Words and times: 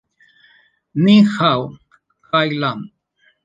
Ni 1.03 1.17
Hao, 1.33 1.61
Kai-Lan. 2.31 2.79